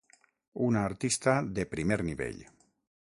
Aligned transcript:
Una 0.67 0.81
artista 0.85 1.35
‘de 1.59 1.67
primer 1.75 1.99
nivell’ 2.09 2.41